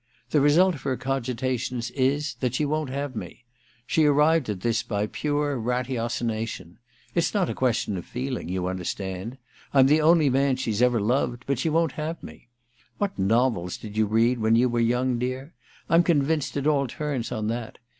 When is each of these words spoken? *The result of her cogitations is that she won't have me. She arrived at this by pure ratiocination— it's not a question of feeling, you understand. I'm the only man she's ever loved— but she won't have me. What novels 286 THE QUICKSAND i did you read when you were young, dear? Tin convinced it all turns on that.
*The 0.31 0.41
result 0.41 0.73
of 0.73 0.81
her 0.81 0.97
cogitations 0.97 1.91
is 1.91 2.33
that 2.39 2.55
she 2.55 2.65
won't 2.65 2.89
have 2.89 3.15
me. 3.15 3.43
She 3.85 4.05
arrived 4.05 4.49
at 4.49 4.61
this 4.61 4.81
by 4.81 5.05
pure 5.05 5.59
ratiocination— 5.59 6.79
it's 7.13 7.35
not 7.35 7.51
a 7.51 7.53
question 7.53 7.95
of 7.97 8.03
feeling, 8.03 8.49
you 8.49 8.65
understand. 8.65 9.37
I'm 9.75 9.85
the 9.85 10.01
only 10.01 10.27
man 10.31 10.55
she's 10.55 10.81
ever 10.81 10.99
loved— 10.99 11.43
but 11.45 11.59
she 11.59 11.69
won't 11.69 11.91
have 12.01 12.23
me. 12.23 12.47
What 12.97 13.19
novels 13.19 13.77
286 13.77 13.79
THE 13.79 13.87
QUICKSAND 13.87 13.93
i 13.93 13.93
did 13.93 13.97
you 13.99 14.05
read 14.35 14.41
when 14.41 14.55
you 14.55 14.69
were 14.69 14.79
young, 14.79 15.19
dear? 15.19 15.53
Tin 15.87 16.01
convinced 16.01 16.57
it 16.57 16.65
all 16.65 16.87
turns 16.87 17.31
on 17.31 17.45
that. 17.49 17.77